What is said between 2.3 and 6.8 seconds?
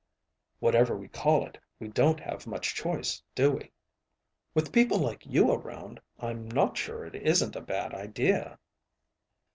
much choice, do we?" "With people like you around, I'm not